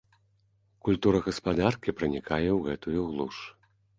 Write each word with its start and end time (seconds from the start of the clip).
Культура 0.87 1.19
гаспадаркі 1.27 1.95
пранікае 1.99 2.47
ў 2.57 2.59
гэтую 2.69 2.99
глуш. 3.13 3.35